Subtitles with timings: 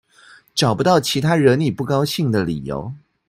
[0.55, 2.91] 找不到其他惹你不高興的理由